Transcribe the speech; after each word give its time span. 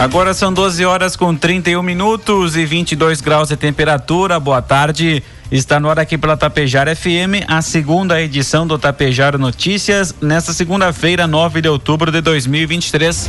Agora 0.00 0.32
são 0.32 0.50
12 0.50 0.82
horas 0.86 1.14
com 1.14 1.36
31 1.36 1.82
minutos 1.82 2.56
e 2.56 2.64
22 2.64 3.20
graus 3.20 3.50
de 3.50 3.56
temperatura. 3.56 4.40
Boa 4.40 4.62
tarde. 4.62 5.22
Está 5.52 5.78
no 5.78 5.90
ar 5.90 5.98
aqui 5.98 6.16
pela 6.16 6.38
Tapejara 6.38 6.96
FM, 6.96 7.44
a 7.46 7.60
segunda 7.60 8.18
edição 8.18 8.66
do 8.66 8.78
Tapejara 8.78 9.36
Notícias, 9.36 10.14
nesta 10.18 10.54
segunda-feira, 10.54 11.26
9 11.26 11.60
de 11.60 11.68
outubro 11.68 12.10
de 12.10 12.22
2023. 12.22 13.28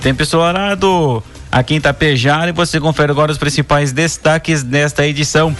Tempo 0.00 0.22
ensolarado 0.22 1.20
aqui 1.50 1.74
em 1.74 1.80
Tapejara 1.80 2.50
e 2.50 2.52
você 2.52 2.78
confere 2.78 3.10
agora 3.10 3.32
os 3.32 3.38
principais 3.38 3.90
destaques 3.90 4.62
desta 4.62 5.04
edição. 5.04 5.54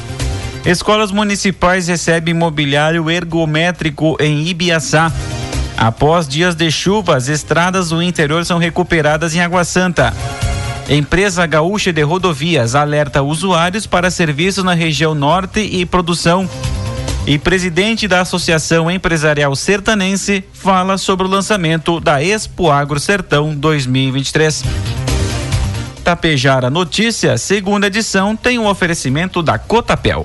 Escolas 0.65 1.11
municipais 1.11 1.89
recebem 1.89 2.33
mobiliário 2.33 3.11
ergométrico 3.11 4.17
em 4.21 4.47
Ibiaçá. 4.47 5.11
Após 5.77 6.27
dias 6.27 6.55
de 6.55 6.71
chuva, 6.71 7.17
as 7.17 7.29
estradas 7.29 7.91
do 7.91 8.03
interior 8.03 8.45
são 8.45 8.59
recuperadas 8.59 9.35
em 9.35 9.41
Água 9.41 9.65
Santa. 9.65 10.15
Empresa 10.89 11.45
Gaúcha 11.47 11.93
de 11.93 12.03
Rodovias 12.03 12.75
alerta 12.75 13.23
usuários 13.23 13.87
para 13.87 14.11
serviços 14.11 14.65
na 14.65 14.73
região 14.73 15.15
norte 15.15 15.61
e 15.61 15.85
produção. 15.85 16.49
E 17.27 17.39
presidente 17.39 18.07
da 18.07 18.21
Associação 18.21 18.89
Empresarial 18.89 19.55
Sertanense 19.57 20.45
fala 20.53 20.97
sobre 20.97 21.27
o 21.27 21.31
lançamento 21.31 21.99
da 21.99 22.23
Expo 22.23 22.71
Agro 22.71 23.01
Sertão 23.01 23.53
2023. 23.53 24.63
Tapejara 26.05 26.71
Notícia, 26.71 27.37
segunda 27.37 27.89
edição, 27.89 28.37
tem 28.37 28.61
um 28.61 28.69
oferecimento 28.69 29.43
da 29.43 29.59
Cotapel. 29.59 30.25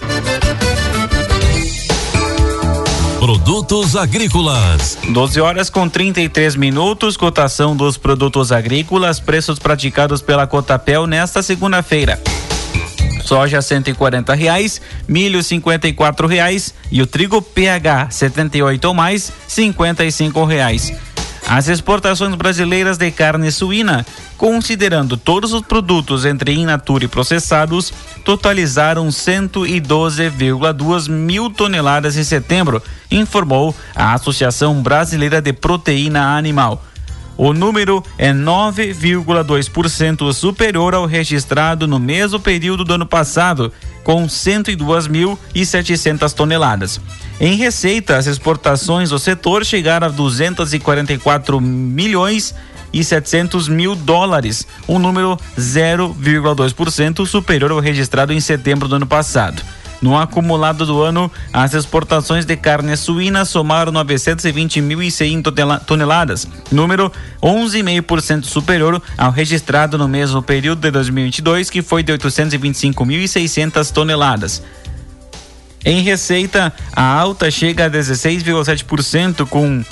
Produtos 3.19 3.95
agrícolas. 3.95 4.97
12 5.09 5.39
horas 5.41 5.69
com 5.69 5.87
33 5.87 6.55
minutos, 6.55 7.15
cotação 7.15 7.75
dos 7.75 7.97
produtos 7.97 8.51
agrícolas, 8.51 9.19
preços 9.19 9.59
praticados 9.59 10.21
pela 10.21 10.47
Cotapel 10.47 11.05
nesta 11.05 11.43
segunda-feira. 11.43 12.19
Soja 13.23 13.61
cento 13.61 13.89
e 13.89 14.35
reais, 14.35 14.81
milho 15.07 15.41
cinquenta 15.43 15.87
e 15.87 15.95
reais 16.27 16.73
e 16.91 17.01
o 17.01 17.07
trigo 17.07 17.41
PH 17.41 18.09
78 18.09 18.85
ou 18.85 18.93
mais 18.93 19.31
cinquenta 19.47 20.03
e 20.03 20.11
reais. 20.45 20.91
As 21.47 21.67
exportações 21.67 22.35
brasileiras 22.35 22.97
de 22.97 23.11
carne 23.11 23.51
suína, 23.51 24.05
considerando 24.37 25.17
todos 25.17 25.53
os 25.53 25.61
produtos 25.61 26.23
entre 26.23 26.53
in 26.53 26.65
natura 26.65 27.05
e 27.05 27.07
processados, 27.07 27.91
totalizaram 28.23 29.07
112,2 29.07 31.09
mil 31.09 31.49
toneladas 31.49 32.15
em 32.15 32.23
setembro, 32.23 32.81
informou 33.09 33.75
a 33.95 34.13
Associação 34.13 34.81
Brasileira 34.81 35.41
de 35.41 35.51
Proteína 35.51 36.37
Animal. 36.37 36.83
O 37.37 37.53
número 37.53 38.03
é 38.17 38.33
9,2% 38.33 40.33
superior 40.33 40.93
ao 40.93 41.05
registrado 41.05 41.87
no 41.87 41.97
mesmo 41.99 42.37
período 42.39 42.83
do 42.83 42.93
ano 42.93 43.05
passado, 43.05 43.71
com 44.03 44.27
102.700 44.27 46.33
toneladas. 46.33 46.99
Em 47.39 47.55
receita, 47.55 48.17
as 48.17 48.27
exportações 48.27 49.09
do 49.09 49.17
setor 49.17 49.65
chegaram 49.65 50.05
a 50.07 50.11
244 50.11 51.59
milhões 51.59 52.53
e 52.93 53.03
700 53.03 53.67
mil 53.67 53.95
dólares, 53.95 54.67
um 54.87 54.99
número 54.99 55.35
0,2% 55.57 57.25
superior 57.25 57.71
ao 57.71 57.79
registrado 57.79 58.31
em 58.33 58.39
setembro 58.39 58.87
do 58.87 58.95
ano 58.95 59.07
passado. 59.07 59.63
No 60.01 60.17
acumulado 60.17 60.85
do 60.85 61.01
ano, 61.01 61.31
as 61.53 61.75
exportações 61.75 62.43
de 62.43 62.57
carne 62.57 62.97
suína 62.97 63.45
somaram 63.45 63.91
920.100 63.91 65.85
toneladas, 65.85 66.47
número 66.71 67.11
11,5% 67.41 68.45
superior 68.45 69.01
ao 69.15 69.31
registrado 69.31 69.99
no 69.99 70.07
mesmo 70.07 70.41
período 70.41 70.81
de 70.81 70.89
2022, 70.89 71.69
que 71.69 71.83
foi 71.83 72.01
de 72.01 72.11
825.600 72.13 73.91
toneladas. 73.91 74.63
Em 75.85 76.01
receita, 76.01 76.73
a 76.93 77.03
alta 77.03 77.49
chega 77.51 77.85
a 77.85 77.89
16,7% 77.89 79.47
com 79.47 79.83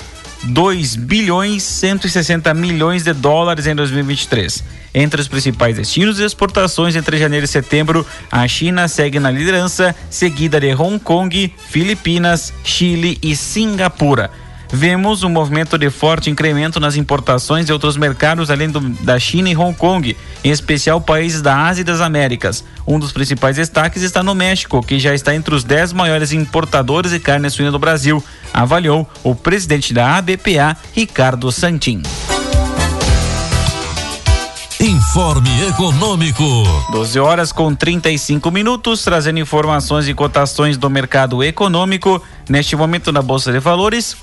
2 0.44 0.96
bilhões 0.96 1.62
160 1.62 2.52
milhões 2.54 3.02
de 3.02 3.12
dólares 3.12 3.66
em 3.66 3.74
2023. 3.74 4.64
Entre 4.92 5.20
os 5.20 5.28
principais 5.28 5.76
destinos 5.76 6.16
de 6.16 6.24
exportações 6.24 6.96
entre 6.96 7.18
janeiro 7.18 7.44
e 7.44 7.48
setembro, 7.48 8.04
a 8.30 8.46
China 8.48 8.88
segue 8.88 9.20
na 9.20 9.30
liderança, 9.30 9.94
seguida 10.08 10.58
de 10.58 10.74
Hong 10.74 10.98
Kong, 10.98 11.52
Filipinas, 11.68 12.52
Chile 12.64 13.18
e 13.22 13.36
Singapura 13.36 14.30
vemos 14.72 15.22
um 15.22 15.28
movimento 15.28 15.76
de 15.76 15.90
forte 15.90 16.30
incremento 16.30 16.78
nas 16.78 16.96
importações 16.96 17.66
de 17.66 17.72
outros 17.72 17.96
mercados 17.96 18.50
além 18.50 18.68
do, 18.68 18.80
da 18.80 19.18
China 19.18 19.48
e 19.48 19.56
Hong 19.56 19.76
Kong, 19.76 20.16
em 20.42 20.50
especial 20.50 21.00
países 21.00 21.42
da 21.42 21.66
Ásia 21.66 21.82
e 21.82 21.84
das 21.84 22.00
Américas. 22.00 22.64
Um 22.86 22.98
dos 22.98 23.12
principais 23.12 23.56
destaques 23.56 24.02
está 24.02 24.22
no 24.22 24.34
México, 24.34 24.82
que 24.82 24.98
já 24.98 25.14
está 25.14 25.34
entre 25.34 25.54
os 25.54 25.64
10 25.64 25.92
maiores 25.92 26.32
importadores 26.32 27.10
de 27.12 27.20
carne 27.20 27.50
suína 27.50 27.70
do 27.70 27.78
Brasil, 27.78 28.22
avaliou 28.52 29.08
o 29.22 29.34
presidente 29.34 29.92
da 29.92 30.16
ABPA, 30.16 30.76
Ricardo 30.94 31.50
Santin. 31.52 32.02
Informe 34.80 35.50
Econômico. 35.68 36.42
12 36.90 37.20
horas 37.20 37.52
com 37.52 37.74
35 37.74 38.50
minutos, 38.50 39.04
trazendo 39.04 39.38
informações 39.38 40.08
e 40.08 40.14
cotações 40.14 40.78
do 40.78 40.88
mercado 40.88 41.44
econômico. 41.44 42.22
Neste 42.48 42.74
momento 42.74 43.12
na 43.12 43.20
Bolsa 43.20 43.52
de 43.52 43.58
Valores, 43.58 44.16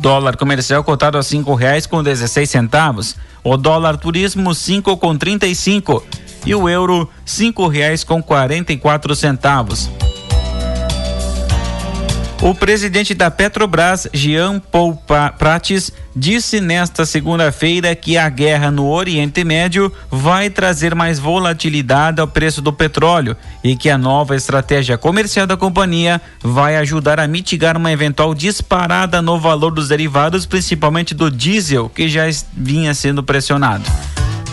Dólar 0.00 0.36
comercial 0.36 0.84
cotado 0.84 1.18
a 1.18 1.22
cinco 1.22 1.54
reais 1.54 1.86
com 1.86 2.02
dezesseis 2.02 2.50
centavos. 2.50 3.16
O 3.42 3.56
dólar 3.56 3.96
turismo 3.96 4.54
cinco 4.54 4.96
com 4.96 5.16
trinta 5.16 5.46
e 5.46 5.54
cinco 5.54 6.04
e 6.44 6.54
o 6.54 6.68
euro 6.68 7.08
cinco 7.24 7.66
reais 7.66 8.04
com 8.04 8.22
quarenta 8.22 8.72
e 8.72 8.76
quatro 8.76 9.14
centavos. 9.16 9.88
O 12.42 12.54
presidente 12.54 13.14
da 13.14 13.30
Petrobras, 13.30 14.06
Jean 14.12 14.60
Paul 14.60 14.96
Prates, 15.38 15.90
disse 16.14 16.60
nesta 16.60 17.06
segunda-feira 17.06 17.94
que 17.96 18.18
a 18.18 18.28
guerra 18.28 18.70
no 18.70 18.88
Oriente 18.88 19.42
Médio 19.42 19.90
vai 20.10 20.50
trazer 20.50 20.94
mais 20.94 21.18
volatilidade 21.18 22.20
ao 22.20 22.28
preço 22.28 22.60
do 22.60 22.72
petróleo 22.72 23.36
e 23.64 23.74
que 23.74 23.88
a 23.88 23.96
nova 23.96 24.36
estratégia 24.36 24.98
comercial 24.98 25.46
da 25.46 25.56
companhia 25.56 26.20
vai 26.42 26.76
ajudar 26.76 27.18
a 27.18 27.26
mitigar 27.26 27.76
uma 27.76 27.90
eventual 27.90 28.34
disparada 28.34 29.22
no 29.22 29.40
valor 29.40 29.72
dos 29.72 29.88
derivados, 29.88 30.44
principalmente 30.44 31.14
do 31.14 31.30
diesel, 31.30 31.88
que 31.88 32.06
já 32.06 32.24
vinha 32.52 32.92
sendo 32.92 33.22
pressionado. 33.22 33.84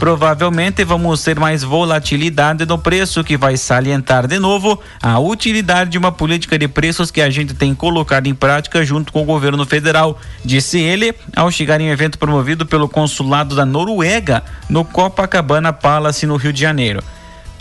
Provavelmente 0.03 0.83
vamos 0.83 1.23
ter 1.23 1.39
mais 1.39 1.63
volatilidade 1.63 2.65
no 2.65 2.77
preço, 2.77 3.23
que 3.23 3.37
vai 3.37 3.55
salientar 3.55 4.27
de 4.27 4.37
novo 4.37 4.77
a 5.01 5.17
utilidade 5.17 5.91
de 5.91 5.97
uma 5.97 6.11
política 6.11 6.59
de 6.59 6.67
preços 6.67 7.09
que 7.09 7.21
a 7.21 7.29
gente 7.29 7.53
tem 7.53 7.73
colocado 7.73 8.27
em 8.27 8.35
prática 8.35 8.83
junto 8.83 9.13
com 9.13 9.21
o 9.21 9.25
governo 9.25 9.65
federal, 9.65 10.19
disse 10.43 10.77
ele 10.77 11.15
ao 11.33 11.49
chegar 11.49 11.79
em 11.79 11.87
um 11.87 11.93
evento 11.93 12.17
promovido 12.17 12.65
pelo 12.65 12.89
consulado 12.89 13.55
da 13.55 13.65
Noruega 13.65 14.43
no 14.67 14.83
Copacabana 14.83 15.71
Palace, 15.71 16.25
no 16.25 16.35
Rio 16.35 16.51
de 16.51 16.59
Janeiro. 16.59 17.01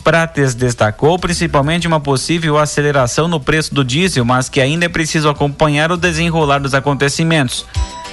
Prates 0.02 0.52
destacou 0.52 1.20
principalmente 1.20 1.86
uma 1.86 2.00
possível 2.00 2.58
aceleração 2.58 3.28
no 3.28 3.38
preço 3.38 3.72
do 3.72 3.84
diesel, 3.84 4.24
mas 4.24 4.48
que 4.48 4.60
ainda 4.60 4.86
é 4.86 4.88
preciso 4.88 5.28
acompanhar 5.28 5.92
o 5.92 5.96
desenrolar 5.96 6.58
dos 6.58 6.74
acontecimentos. 6.74 7.64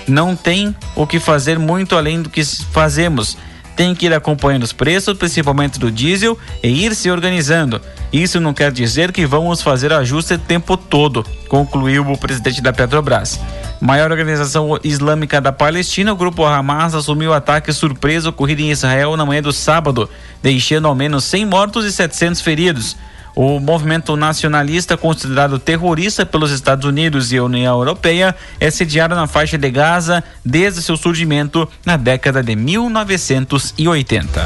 Não 0.08 0.36
tem 0.36 0.76
o 0.96 1.08
que 1.08 1.20
fazer 1.20 1.58
muito 1.58 1.96
além 1.96 2.22
do 2.22 2.30
que 2.30 2.46
fazemos 2.46 3.36
tem 3.80 3.96
que 3.96 4.08
ir 4.08 4.14
acompanhando 4.14 4.64
os 4.64 4.74
preços, 4.74 5.18
principalmente 5.18 5.80
do 5.80 5.90
diesel, 5.90 6.38
e 6.62 6.68
ir 6.86 6.94
se 6.94 7.10
organizando. 7.10 7.80
Isso 8.12 8.38
não 8.38 8.54
quer 8.54 8.74
dizer 8.74 9.14
que 9.14 9.26
vamos 9.26 9.62
fazer 9.62 9.94
ajuste 9.94 10.34
o 10.34 10.38
tempo 10.38 10.76
todo, 10.76 11.26
concluiu 11.48 12.06
o 12.12 12.18
presidente 12.18 12.62
da 12.62 12.74
Petrobras. 12.74 13.40
Maior 13.80 14.12
organização 14.12 14.78
islâmica 14.84 15.40
da 15.40 15.54
Palestina, 15.54 16.12
o 16.12 16.16
grupo 16.18 16.44
Hamas 16.44 16.94
assumiu 16.94 17.31
o 17.31 17.34
ataque 17.34 17.72
surpresa 17.72 18.28
ocorrido 18.28 18.62
em 18.64 18.70
Israel 18.70 19.16
na 19.16 19.26
manhã 19.26 19.42
do 19.42 19.54
sábado, 19.54 20.10
deixando 20.44 20.90
ao 20.90 20.94
menos 20.94 21.24
100 21.24 21.46
mortos 21.46 21.86
e 21.86 21.92
700 21.94 22.42
feridos. 22.42 22.98
O 23.42 23.58
movimento 23.58 24.18
nacionalista, 24.18 24.98
considerado 24.98 25.58
terrorista 25.58 26.26
pelos 26.26 26.52
Estados 26.52 26.84
Unidos 26.84 27.32
e 27.32 27.38
a 27.38 27.44
União 27.46 27.78
Europeia, 27.78 28.36
é 28.60 28.70
sediado 28.70 29.16
na 29.16 29.28
faixa 29.28 29.58
de 29.58 29.72
Gaza 29.72 30.22
desde 30.44 30.82
seu 30.82 30.98
surgimento 30.98 31.66
na 31.86 31.96
década 31.96 32.44
de 32.44 32.54
1980. 32.54 34.46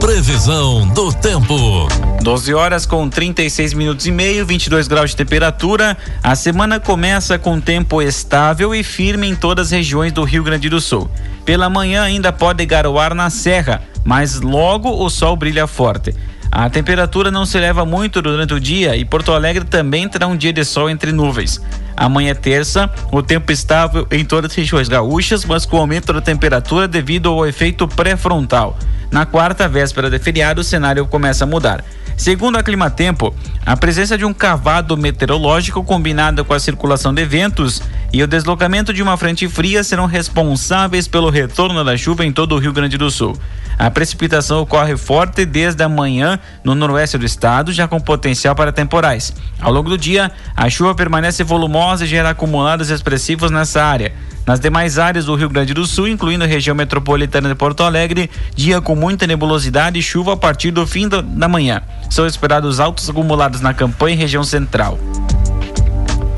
Previsão 0.00 0.86
do 0.86 1.12
tempo. 1.12 1.88
12 2.22 2.54
horas 2.54 2.86
com 2.86 3.08
36 3.08 3.74
minutos 3.74 4.06
e 4.06 4.12
meio, 4.12 4.46
22 4.46 4.86
graus 4.86 5.10
de 5.10 5.16
temperatura. 5.16 5.96
A 6.22 6.36
semana 6.36 6.78
começa 6.78 7.40
com 7.40 7.60
tempo 7.60 8.00
estável 8.00 8.72
e 8.72 8.84
firme 8.84 9.26
em 9.26 9.34
todas 9.34 9.66
as 9.66 9.72
regiões 9.72 10.12
do 10.12 10.22
Rio 10.22 10.44
Grande 10.44 10.68
do 10.68 10.80
Sul. 10.80 11.10
Pela 11.44 11.68
manhã 11.68 12.04
ainda 12.04 12.32
pode 12.32 12.64
garoar 12.64 13.16
na 13.16 13.30
serra 13.30 13.82
mas 14.04 14.40
logo 14.40 14.88
o 14.88 15.08
sol 15.08 15.36
brilha 15.36 15.66
forte. 15.66 16.14
A 16.50 16.68
temperatura 16.68 17.30
não 17.30 17.46
se 17.46 17.56
eleva 17.56 17.86
muito 17.86 18.20
durante 18.20 18.52
o 18.52 18.60
dia 18.60 18.94
e 18.94 19.06
Porto 19.06 19.32
Alegre 19.32 19.64
também 19.64 20.06
terá 20.06 20.26
um 20.26 20.36
dia 20.36 20.52
de 20.52 20.64
sol 20.64 20.90
entre 20.90 21.10
nuvens. 21.10 21.58
Amanhã 21.96 22.34
terça, 22.34 22.90
o 23.10 23.22
tempo 23.22 23.50
estável 23.50 24.06
em 24.10 24.22
todas 24.22 24.50
as 24.50 24.56
regiões 24.56 24.86
gaúchas, 24.86 25.46
mas 25.46 25.64
com 25.64 25.78
aumento 25.78 26.12
da 26.12 26.20
temperatura 26.20 26.86
devido 26.86 27.30
ao 27.30 27.46
efeito 27.46 27.88
pré-frontal. 27.88 28.76
Na 29.10 29.24
quarta, 29.24 29.68
véspera 29.68 30.10
de 30.10 30.18
feriado, 30.18 30.60
o 30.60 30.64
cenário 30.64 31.06
começa 31.06 31.44
a 31.44 31.46
mudar. 31.46 31.82
Segundo 32.16 32.56
a 32.56 32.62
Climatempo, 32.62 33.34
a 33.64 33.76
presença 33.76 34.16
de 34.18 34.24
um 34.24 34.34
cavado 34.34 34.96
meteorológico 34.96 35.82
combinada 35.82 36.44
com 36.44 36.52
a 36.52 36.60
circulação 36.60 37.12
de 37.12 37.24
ventos 37.24 37.82
e 38.12 38.22
o 38.22 38.26
deslocamento 38.26 38.92
de 38.92 39.02
uma 39.02 39.16
frente 39.16 39.48
fria 39.48 39.82
serão 39.82 40.04
responsáveis 40.04 41.08
pelo 41.08 41.30
retorno 41.30 41.82
da 41.82 41.96
chuva 41.96 42.24
em 42.24 42.32
todo 42.32 42.54
o 42.54 42.58
Rio 42.58 42.72
Grande 42.72 42.98
do 42.98 43.10
Sul. 43.10 43.36
A 43.78 43.90
precipitação 43.90 44.60
ocorre 44.60 44.96
forte 44.96 45.46
desde 45.46 45.82
a 45.82 45.88
manhã 45.88 46.38
no 46.62 46.74
noroeste 46.74 47.16
do 47.16 47.24
estado, 47.24 47.72
já 47.72 47.88
com 47.88 47.98
potencial 47.98 48.54
para 48.54 48.70
temporais. 48.70 49.34
Ao 49.58 49.72
longo 49.72 49.88
do 49.88 49.96
dia, 49.96 50.30
a 50.54 50.68
chuva 50.68 50.94
permanece 50.94 51.42
volumosa 51.42 52.04
e 52.04 52.08
gera 52.08 52.30
acumulados 52.30 52.90
expressivos 52.90 53.50
nessa 53.50 53.82
área. 53.82 54.12
Nas 54.46 54.60
demais 54.60 54.98
áreas 54.98 55.24
do 55.24 55.34
Rio 55.34 55.48
Grande 55.48 55.72
do 55.72 55.86
Sul, 55.86 56.06
incluindo 56.06 56.44
a 56.44 56.46
região 56.46 56.76
metropolitana 56.76 57.48
de 57.48 57.54
Porto 57.54 57.82
Alegre, 57.82 58.28
dia 58.54 58.80
com 58.80 58.94
muita 58.94 59.26
nebulosidade 59.26 59.98
e 59.98 60.02
chuva 60.02 60.34
a 60.34 60.36
partir 60.36 60.70
do 60.70 60.86
fim 60.86 61.08
da 61.08 61.48
manhã. 61.48 61.80
São 62.10 62.26
esperados 62.26 62.78
altos 62.78 63.08
acumulados 63.08 63.60
na 63.60 63.72
campanha 63.72 64.16
e 64.16 64.18
região 64.18 64.44
central. 64.44 64.98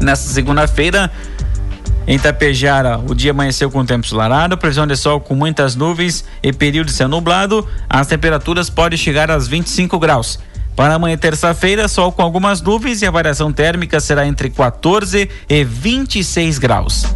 Nesta 0.01 0.29
segunda-feira, 0.29 1.11
em 2.07 2.19
Tapejara, 2.19 2.99
o 2.99 3.15
dia 3.15 3.31
amanheceu 3.31 3.71
com 3.71 3.85
tempo 3.85 4.05
ensolarado, 4.05 4.59
previsão 4.59 4.87
de 4.87 4.97
sol 4.97 5.21
com 5.21 5.35
muitas 5.35 5.75
nuvens 5.75 6.25
e 6.43 6.53
período 6.53 6.89
de 6.89 6.93
céu 6.93 7.09
nublado. 7.09 7.67
As 7.89 8.07
temperaturas 8.07 8.69
podem 8.69 8.99
chegar 8.99 9.31
aos 9.31 9.49
25 9.49 9.99
graus. 9.99 10.39
Para 10.77 10.95
amanhã, 10.95 11.17
terça-feira, 11.17 11.89
sol 11.89 12.13
com 12.13 12.21
algumas 12.21 12.61
nuvens 12.61 13.01
e 13.01 13.07
a 13.07 13.11
variação 13.11 13.53
térmica 13.53 14.01
será 14.01 14.27
entre 14.27 14.51
14 14.51 15.31
e 15.49 15.65
26 15.65 16.59
graus. 16.59 17.07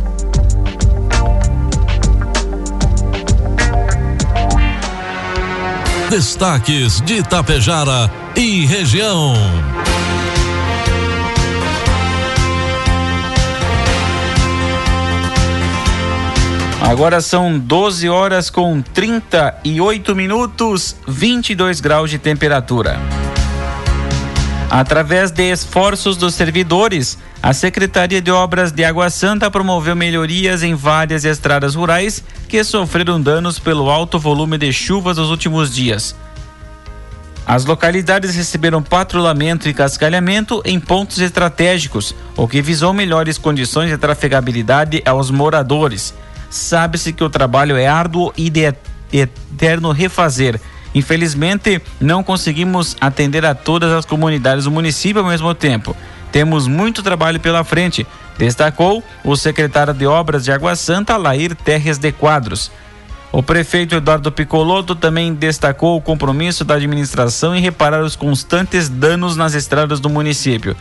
Destaques 6.08 7.02
de 7.02 7.16
Itapejara 7.16 8.10
e 8.34 8.64
região. 8.64 9.34
Agora 16.80 17.20
são 17.20 17.58
12 17.58 18.08
horas 18.08 18.50
com 18.50 18.80
38 18.80 20.14
minutos, 20.14 20.94
22 21.06 21.80
graus 21.80 22.08
de 22.08 22.18
temperatura. 22.18 22.98
Através 24.70 25.30
de 25.30 25.50
esforços 25.50 26.16
dos 26.16 26.34
servidores, 26.34 27.18
a 27.42 27.52
Secretaria 27.52 28.22
de 28.22 28.30
Obras 28.30 28.70
de 28.70 28.84
Água 28.84 29.10
Santa 29.10 29.50
promoveu 29.50 29.96
melhorias 29.96 30.62
em 30.62 30.74
várias 30.74 31.24
estradas 31.24 31.74
rurais 31.74 32.22
que 32.48 32.62
sofreram 32.62 33.20
danos 33.20 33.58
pelo 33.58 33.90
alto 33.90 34.18
volume 34.18 34.56
de 34.56 34.72
chuvas 34.72 35.16
nos 35.16 35.30
últimos 35.30 35.74
dias. 35.74 36.14
As 37.44 37.64
localidades 37.64 38.34
receberam 38.36 38.82
patrulhamento 38.82 39.68
e 39.68 39.74
cascalhamento 39.74 40.62
em 40.64 40.78
pontos 40.78 41.18
estratégicos, 41.18 42.14
o 42.36 42.46
que 42.46 42.62
visou 42.62 42.92
melhores 42.92 43.36
condições 43.36 43.90
de 43.90 43.96
trafegabilidade 43.96 45.02
aos 45.04 45.30
moradores 45.30 46.14
sabe-se 46.50 47.12
que 47.12 47.24
o 47.24 47.30
trabalho 47.30 47.76
é 47.76 47.86
árduo 47.86 48.32
e 48.36 48.50
de 48.50 48.74
eterno 49.12 49.92
refazer. 49.92 50.60
Infelizmente, 50.94 51.80
não 52.00 52.22
conseguimos 52.22 52.96
atender 53.00 53.44
a 53.44 53.54
todas 53.54 53.92
as 53.92 54.04
comunidades 54.04 54.64
do 54.64 54.70
município 54.70 55.22
ao 55.22 55.28
mesmo 55.28 55.54
tempo. 55.54 55.94
Temos 56.32 56.66
muito 56.66 57.02
trabalho 57.02 57.40
pela 57.40 57.64
frente, 57.64 58.06
destacou 58.36 59.02
o 59.24 59.36
secretário 59.36 59.94
de 59.94 60.06
Obras 60.06 60.44
de 60.44 60.52
Água 60.52 60.76
Santa, 60.76 61.16
Lair 61.16 61.54
Terres 61.54 61.98
de 61.98 62.12
Quadros. 62.12 62.70
O 63.30 63.42
prefeito 63.42 63.94
Eduardo 63.94 64.32
Picoloto 64.32 64.94
também 64.94 65.34
destacou 65.34 65.96
o 65.96 66.00
compromisso 66.00 66.64
da 66.64 66.74
administração 66.74 67.54
em 67.54 67.60
reparar 67.60 68.02
os 68.02 68.16
constantes 68.16 68.88
danos 68.88 69.36
nas 69.36 69.54
estradas 69.54 70.00
do 70.00 70.08
município. 70.08 70.74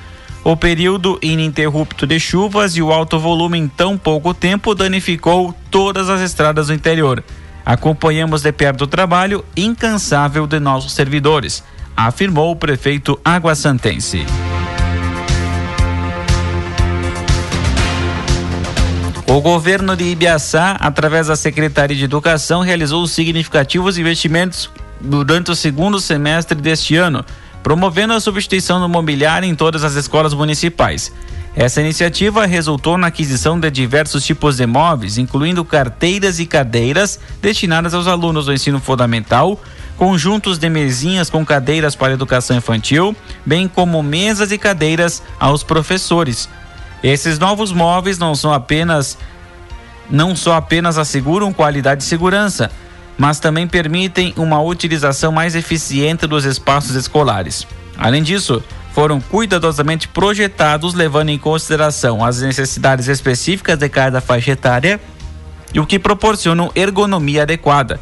O 0.43 0.55
período 0.55 1.19
ininterrupto 1.21 2.07
de 2.07 2.19
chuvas 2.19 2.77
e 2.77 2.81
o 2.81 2.91
alto 2.91 3.19
volume 3.19 3.57
em 3.57 3.67
tão 3.67 3.97
pouco 3.97 4.33
tempo 4.33 4.73
danificou 4.73 5.53
todas 5.69 6.09
as 6.09 6.21
estradas 6.21 6.67
do 6.67 6.73
interior. 6.73 7.23
Acompanhamos 7.65 8.41
de 8.41 8.51
perto 8.53 8.85
o 8.85 8.87
trabalho 8.87 9.43
incansável 9.55 10.47
de 10.47 10.59
nossos 10.59 10.93
servidores, 10.93 11.63
afirmou 11.95 12.51
o 12.51 12.55
prefeito 12.55 13.19
aguassantense. 13.25 14.25
O 19.29 19.41
governo 19.41 19.97
de 19.97 20.05
Ibiaçá, 20.05 20.77
através 20.79 21.27
da 21.27 21.35
Secretaria 21.35 21.97
de 21.97 22.05
Educação, 22.05 22.61
realizou 22.61 23.05
significativos 23.05 23.97
investimentos 23.97 24.69
durante 25.01 25.51
o 25.51 25.55
segundo 25.55 25.99
semestre 25.99 26.59
deste 26.59 26.95
ano 26.95 27.25
promovendo 27.63 28.13
a 28.13 28.19
substituição 28.19 28.79
do 28.79 28.87
mobiliário 28.87 29.47
em 29.47 29.55
todas 29.55 29.83
as 29.83 29.95
escolas 29.95 30.33
municipais. 30.33 31.11
Essa 31.55 31.81
iniciativa 31.81 32.45
resultou 32.45 32.99
na 32.99 33.07
aquisição 33.07 33.59
de 33.59 33.71
diversos 33.71 34.23
tipos 34.23 34.57
de 34.57 34.67
móveis, 34.67 35.17
incluindo 35.17 35.65
carteiras 35.65 36.39
e 36.39 36.45
cadeiras 36.45 37.19
destinadas 37.41 37.95
aos 37.95 38.05
alunos 38.05 38.45
do 38.45 38.53
ensino 38.53 38.79
fundamental, 38.79 39.59
conjuntos 39.97 40.59
de 40.59 40.69
mesinhas 40.69 41.31
com 41.31 41.43
cadeiras 41.43 41.95
para 41.95 42.13
educação 42.13 42.55
infantil, 42.55 43.15
bem 43.43 43.67
como 43.67 44.03
mesas 44.03 44.51
e 44.51 44.57
cadeiras 44.59 45.23
aos 45.39 45.63
professores. 45.63 46.47
Esses 47.01 47.39
novos 47.39 47.71
móveis 47.71 48.19
não 48.19 48.35
são 48.35 48.53
apenas 48.53 49.17
não 50.09 50.35
só 50.35 50.53
apenas 50.53 50.97
asseguram 50.97 51.51
qualidade 51.51 52.03
e 52.03 52.05
segurança, 52.05 52.71
mas 53.17 53.39
também 53.39 53.67
permitem 53.67 54.33
uma 54.37 54.61
utilização 54.61 55.31
mais 55.31 55.55
eficiente 55.55 56.27
dos 56.27 56.45
espaços 56.45 56.95
escolares. 56.95 57.65
Além 57.97 58.21
disso, 58.21 58.63
foram 58.93 59.19
cuidadosamente 59.19 60.07
projetados 60.07 60.93
levando 60.93 61.29
em 61.29 61.37
consideração 61.37 62.23
as 62.23 62.41
necessidades 62.41 63.07
específicas 63.07 63.77
de 63.77 63.89
cada 63.89 64.21
faixa 64.21 64.51
etária 64.51 64.99
e 65.73 65.79
o 65.79 65.85
que 65.85 65.99
proporcionam 65.99 66.71
ergonomia 66.75 67.43
adequada. 67.43 67.99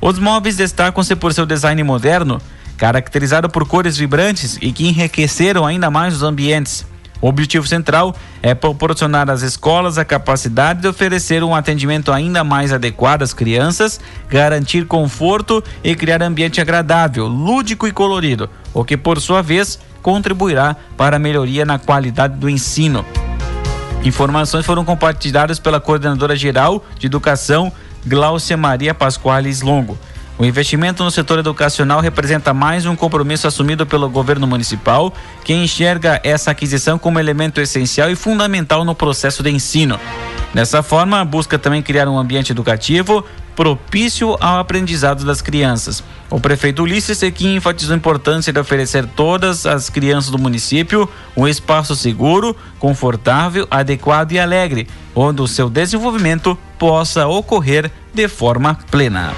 Os 0.00 0.18
móveis 0.18 0.56
destacam-se 0.56 1.14
por 1.14 1.32
seu 1.32 1.46
design 1.46 1.82
moderno, 1.84 2.40
caracterizado 2.76 3.48
por 3.48 3.66
cores 3.66 3.96
vibrantes 3.96 4.58
e 4.60 4.72
que 4.72 4.88
enriqueceram 4.88 5.64
ainda 5.64 5.90
mais 5.90 6.14
os 6.14 6.22
ambientes. 6.22 6.84
O 7.22 7.28
objetivo 7.28 7.64
central 7.68 8.16
é 8.42 8.52
proporcionar 8.52 9.30
às 9.30 9.42
escolas 9.42 9.96
a 9.96 10.04
capacidade 10.04 10.80
de 10.80 10.88
oferecer 10.88 11.44
um 11.44 11.54
atendimento 11.54 12.10
ainda 12.10 12.42
mais 12.42 12.72
adequado 12.72 13.22
às 13.22 13.32
crianças, 13.32 14.00
garantir 14.28 14.86
conforto 14.86 15.62
e 15.84 15.94
criar 15.94 16.20
ambiente 16.20 16.60
agradável, 16.60 17.28
lúdico 17.28 17.86
e 17.86 17.92
colorido, 17.92 18.50
o 18.74 18.84
que 18.84 18.96
por 18.96 19.20
sua 19.20 19.40
vez 19.40 19.78
contribuirá 20.02 20.74
para 20.96 21.14
a 21.14 21.20
melhoria 21.20 21.64
na 21.64 21.78
qualidade 21.78 22.36
do 22.36 22.50
ensino. 22.50 23.06
Informações 24.04 24.66
foram 24.66 24.84
compartilhadas 24.84 25.60
pela 25.60 25.80
coordenadora 25.80 26.34
geral 26.34 26.84
de 26.98 27.06
educação, 27.06 27.72
Gláucia 28.04 28.56
Maria 28.56 28.92
Pasquales 28.92 29.62
Longo. 29.62 29.96
O 30.38 30.44
investimento 30.44 31.04
no 31.04 31.10
setor 31.10 31.38
educacional 31.38 32.00
representa 32.00 32.52
mais 32.54 32.86
um 32.86 32.96
compromisso 32.96 33.46
assumido 33.46 33.86
pelo 33.86 34.08
governo 34.08 34.46
municipal, 34.46 35.12
que 35.44 35.52
enxerga 35.52 36.20
essa 36.24 36.50
aquisição 36.50 36.98
como 36.98 37.20
elemento 37.20 37.60
essencial 37.60 38.10
e 38.10 38.16
fundamental 38.16 38.84
no 38.84 38.94
processo 38.94 39.42
de 39.42 39.50
ensino. 39.50 40.00
Dessa 40.52 40.82
forma, 40.82 41.24
busca 41.24 41.58
também 41.58 41.82
criar 41.82 42.08
um 42.08 42.18
ambiente 42.18 42.52
educativo 42.52 43.24
propício 43.54 44.36
ao 44.40 44.58
aprendizado 44.58 45.24
das 45.24 45.42
crianças. 45.42 46.02
O 46.30 46.40
prefeito 46.40 46.82
Ulisses 46.82 47.18
Sequim 47.18 47.56
enfatizou 47.56 47.94
a 47.94 47.96
importância 47.96 48.52
de 48.52 48.58
oferecer 48.58 49.06
todas 49.06 49.66
as 49.66 49.90
crianças 49.90 50.30
do 50.30 50.38
município 50.38 51.08
um 51.36 51.46
espaço 51.46 51.94
seguro, 51.94 52.56
confortável, 52.78 53.66
adequado 53.70 54.32
e 54.32 54.38
alegre, 54.38 54.88
onde 55.14 55.42
o 55.42 55.48
seu 55.48 55.68
desenvolvimento 55.68 56.56
possa 56.78 57.26
ocorrer 57.26 57.90
de 58.14 58.28
forma 58.28 58.78
plena. 58.90 59.32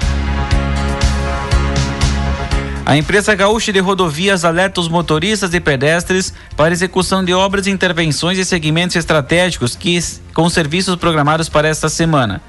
A 2.85 2.95
empresa 2.95 3.33
gaúcha 3.33 3.73
de 3.73 3.79
rodovias 3.79 4.45
alerta 4.45 4.79
os 4.79 4.87
motoristas 4.87 5.51
e 5.55 5.59
pedestres 5.59 6.31
para 6.55 6.71
execução 6.71 7.25
de 7.25 7.33
obras, 7.33 7.65
intervenções 7.65 8.37
e 8.37 8.45
segmentos 8.45 8.95
estratégicos 8.95 9.75
que, 9.75 9.99
com 10.35 10.47
serviços 10.47 10.95
programados 10.95 11.49
para 11.49 11.67
esta 11.67 11.89
semana. 11.89 12.43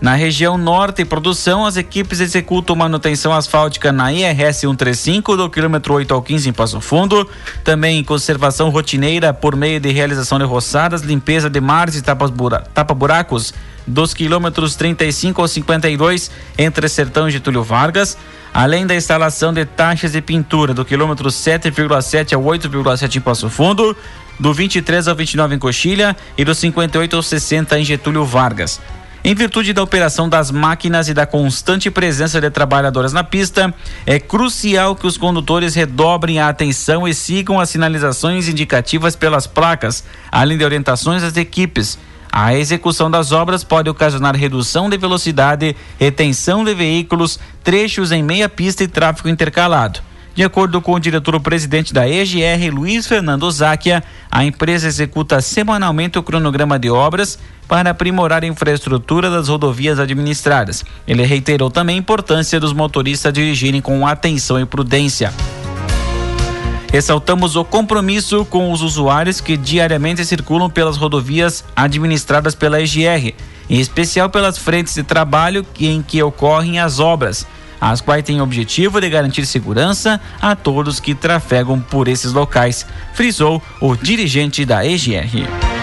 Na 0.00 0.14
região 0.14 0.56
norte 0.56 1.02
e 1.02 1.04
produção, 1.04 1.66
as 1.66 1.76
equipes 1.76 2.20
executam 2.20 2.76
manutenção 2.76 3.32
asfáltica 3.32 3.90
na 3.90 4.12
IRS 4.12 4.60
135 4.60 5.36
do 5.36 5.50
quilômetro 5.50 5.94
8 5.94 6.14
ao 6.14 6.22
15 6.22 6.48
em 6.48 6.52
Passo 6.52 6.80
Fundo, 6.80 7.28
também 7.64 8.04
conservação 8.04 8.70
rotineira 8.70 9.34
por 9.34 9.56
meio 9.56 9.80
de 9.80 9.90
realização 9.90 10.38
de 10.38 10.44
roçadas, 10.44 11.02
limpeza 11.02 11.50
de 11.50 11.60
mares 11.60 11.96
e 11.96 12.02
tapa-buracos 12.02 13.52
dos 13.84 14.14
quilômetros 14.14 14.76
35 14.76 15.42
ao 15.42 15.48
52 15.48 16.30
entre 16.56 16.88
Sertão 16.88 17.28
e 17.28 17.32
Getúlio 17.32 17.64
Vargas, 17.64 18.16
além 18.54 18.86
da 18.86 18.94
instalação 18.94 19.52
de 19.52 19.64
taxas 19.64 20.12
de 20.12 20.20
pintura 20.20 20.72
do 20.72 20.84
quilômetro 20.84 21.28
7,7 21.28 22.34
ao 22.34 22.42
8,7 22.44 23.16
em 23.16 23.20
Passo 23.20 23.50
Fundo, 23.50 23.96
do 24.38 24.54
23 24.54 25.08
ao 25.08 25.16
29 25.16 25.56
em 25.56 25.58
Coxilha 25.58 26.16
e 26.36 26.44
do 26.44 26.54
58 26.54 27.16
ao 27.16 27.22
60 27.22 27.80
em 27.80 27.84
Getúlio 27.84 28.24
Vargas. 28.24 28.80
Em 29.24 29.34
virtude 29.34 29.72
da 29.72 29.82
operação 29.82 30.28
das 30.28 30.50
máquinas 30.50 31.08
e 31.08 31.14
da 31.14 31.26
constante 31.26 31.90
presença 31.90 32.40
de 32.40 32.50
trabalhadores 32.50 33.12
na 33.12 33.24
pista, 33.24 33.74
é 34.06 34.20
crucial 34.20 34.94
que 34.94 35.06
os 35.06 35.18
condutores 35.18 35.74
redobrem 35.74 36.38
a 36.38 36.48
atenção 36.48 37.06
e 37.06 37.12
sigam 37.12 37.58
as 37.58 37.68
sinalizações 37.68 38.48
indicativas 38.48 39.16
pelas 39.16 39.46
placas, 39.46 40.04
além 40.30 40.56
de 40.56 40.64
orientações 40.64 41.22
das 41.22 41.36
equipes. 41.36 41.98
A 42.30 42.54
execução 42.54 43.10
das 43.10 43.32
obras 43.32 43.64
pode 43.64 43.90
ocasionar 43.90 44.36
redução 44.36 44.88
de 44.88 44.96
velocidade, 44.96 45.74
retenção 45.98 46.62
de 46.62 46.74
veículos, 46.74 47.40
trechos 47.64 48.12
em 48.12 48.22
meia 48.22 48.48
pista 48.48 48.84
e 48.84 48.88
tráfego 48.88 49.28
intercalado. 49.28 50.07
De 50.38 50.44
acordo 50.44 50.80
com 50.80 50.92
o 50.92 51.00
diretor-presidente 51.00 51.92
da 51.92 52.08
EGR, 52.08 52.72
Luiz 52.72 53.08
Fernando 53.08 53.50
Záquia, 53.50 54.04
a 54.30 54.44
empresa 54.44 54.86
executa 54.86 55.40
semanalmente 55.40 56.16
o 56.16 56.22
cronograma 56.22 56.78
de 56.78 56.88
obras 56.88 57.36
para 57.66 57.90
aprimorar 57.90 58.44
a 58.44 58.46
infraestrutura 58.46 59.28
das 59.30 59.48
rodovias 59.48 59.98
administradas. 59.98 60.84
Ele 61.08 61.24
reiterou 61.24 61.72
também 61.72 61.96
a 61.96 61.98
importância 61.98 62.60
dos 62.60 62.72
motoristas 62.72 63.32
dirigirem 63.32 63.80
com 63.80 64.06
atenção 64.06 64.60
e 64.60 64.64
prudência. 64.64 65.34
Ressaltamos 66.92 67.56
o 67.56 67.64
compromisso 67.64 68.44
com 68.44 68.70
os 68.70 68.80
usuários 68.80 69.40
que 69.40 69.56
diariamente 69.56 70.24
circulam 70.24 70.70
pelas 70.70 70.96
rodovias 70.96 71.64
administradas 71.74 72.54
pela 72.54 72.80
EGR, 72.80 73.34
em 73.68 73.80
especial 73.80 74.30
pelas 74.30 74.56
frentes 74.56 74.94
de 74.94 75.02
trabalho 75.02 75.66
em 75.80 76.00
que 76.00 76.22
ocorrem 76.22 76.78
as 76.78 77.00
obras 77.00 77.44
as 77.80 78.00
quais 78.00 78.24
têm 78.24 78.40
o 78.40 78.44
objetivo 78.44 79.00
de 79.00 79.08
garantir 79.08 79.46
segurança 79.46 80.20
a 80.40 80.54
todos 80.56 81.00
que 81.00 81.14
trafegam 81.14 81.80
por 81.80 82.08
esses 82.08 82.32
locais, 82.32 82.86
frisou 83.14 83.62
o 83.80 83.94
dirigente 83.94 84.64
da 84.64 84.84
EGR. 84.84 85.77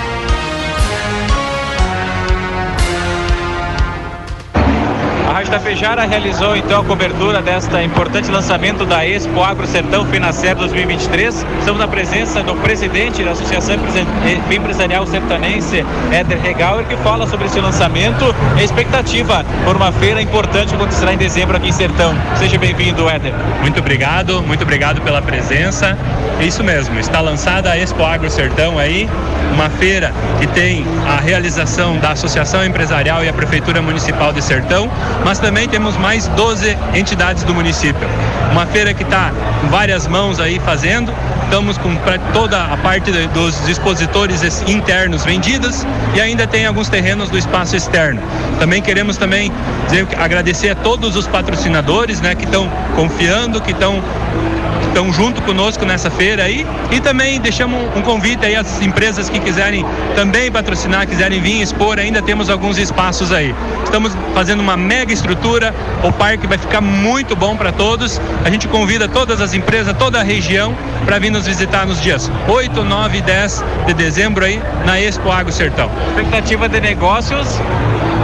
Tapejara 5.55 6.03
realizou 6.03 6.53
então 6.53 6.81
a 6.81 6.83
cobertura 6.83 7.41
desta 7.41 7.81
importante 7.81 8.29
lançamento 8.29 8.85
da 8.85 9.07
Expo 9.07 9.41
Agro 9.41 9.65
Sertão 9.65 10.05
Finacer 10.05 10.53
2023. 10.53 11.45
Estamos 11.59 11.79
na 11.79 11.87
presença 11.87 12.43
do 12.43 12.55
presidente 12.55 13.23
da 13.23 13.31
Associação 13.31 13.77
Empresarial 14.51 15.07
Sertanense, 15.07 15.85
Éder 16.11 16.41
Regauer, 16.41 16.85
que 16.85 16.97
fala 16.97 17.25
sobre 17.25 17.45
esse 17.45 17.57
lançamento 17.61 18.35
e 18.59 18.65
expectativa 18.65 19.45
por 19.63 19.77
uma 19.77 19.93
feira 19.93 20.21
importante 20.21 20.67
que 20.67 20.75
acontecerá 20.75 21.13
em 21.13 21.17
dezembro 21.17 21.55
aqui 21.55 21.69
em 21.69 21.71
Sertão. 21.71 22.13
Seja 22.35 22.57
bem-vindo, 22.57 23.09
Éder. 23.09 23.33
Muito 23.61 23.79
obrigado, 23.79 24.43
muito 24.43 24.63
obrigado 24.63 24.99
pela 25.03 25.21
presença. 25.21 25.97
Isso 26.41 26.65
mesmo, 26.65 26.99
está 26.99 27.21
lançada 27.21 27.71
a 27.71 27.77
Expo 27.77 28.03
Agro 28.03 28.29
Sertão 28.29 28.77
aí, 28.77 29.09
uma 29.53 29.69
feira 29.69 30.11
que 30.37 30.47
tem 30.47 30.85
a 31.07 31.21
realização 31.21 31.97
da 31.97 32.11
Associação 32.11 32.65
Empresarial 32.65 33.23
e 33.23 33.29
a 33.29 33.33
Prefeitura 33.33 33.81
Municipal 33.81 34.33
de 34.33 34.41
Sertão, 34.41 34.91
mas 35.23 35.39
também 35.45 35.69
temos 35.69 35.95
mais 35.97 36.27
12 36.29 36.75
entidades 36.95 37.43
do 37.43 37.53
município. 37.53 38.09
Uma 38.51 38.65
feira 38.65 38.95
que 38.95 39.03
está 39.03 39.31
com 39.61 39.67
várias 39.67 40.07
mãos 40.07 40.39
aí 40.39 40.59
fazendo, 40.59 41.13
estamos 41.43 41.77
com 41.77 41.95
toda 42.33 42.63
a 42.63 42.75
parte 42.77 43.11
dos 43.11 43.63
dispositores 43.63 44.41
internos 44.67 45.23
vendidos 45.23 45.85
e 46.15 46.19
ainda 46.19 46.47
tem 46.47 46.65
alguns 46.65 46.89
terrenos 46.89 47.29
do 47.29 47.37
espaço 47.37 47.75
externo. 47.75 48.19
Também 48.57 48.81
queremos 48.81 49.17
também 49.17 49.51
dizer, 49.85 50.07
agradecer 50.17 50.71
a 50.71 50.75
todos 50.75 51.15
os 51.15 51.27
patrocinadores, 51.27 52.19
né, 52.21 52.33
que 52.33 52.45
estão 52.45 52.67
confiando, 52.95 53.61
que 53.61 53.69
estão 53.69 54.01
estão 54.95 55.11
junto 55.11 55.41
conosco 55.41 55.85
nessa 55.85 56.09
feira 56.09 56.43
aí 56.43 56.65
e 56.89 57.01
também 57.01 57.39
deixamos 57.41 57.77
um 57.97 58.01
convite 58.01 58.45
aí 58.45 58.55
às 58.55 58.81
empresas 58.81 59.29
que 59.29 59.41
quiserem 59.41 59.85
também 60.15 60.49
patrocinar, 60.49 61.05
quiserem 61.05 61.41
vir 61.41 61.61
expor, 61.61 61.99
ainda 61.99 62.21
temos 62.21 62.49
alguns 62.49 62.77
espaços 62.77 63.31
aí. 63.33 63.53
Estamos 63.83 64.13
fazendo 64.33 64.61
uma 64.61 64.77
mega 64.77 65.11
estrutura, 65.11 65.75
o 66.01 66.13
parque 66.13 66.47
vai 66.47 66.57
ficar 66.57 66.79
muito 66.79 67.35
bom 67.35 67.57
para 67.57 67.73
todos. 67.73 68.21
A 68.45 68.49
gente 68.49 68.69
convida 68.69 69.07
todas 69.07 69.41
as 69.41 69.53
empresas, 69.53 69.93
toda 69.97 70.21
a 70.21 70.23
região 70.23 70.73
para 71.05 71.19
vir 71.19 71.29
nos 71.29 71.45
visitar 71.45 71.85
nos 71.85 72.01
dias 72.01 72.31
8, 72.47 72.81
9 72.81 73.17
e 73.17 73.21
10 73.21 73.65
de 73.87 73.93
dezembro 73.93 74.45
aí 74.45 74.61
na 74.85 74.99
Expo 74.99 75.29
Água 75.29 75.51
Sertão. 75.51 75.91
Expectativa 76.07 76.69
de 76.69 76.79
negócios 76.79 77.59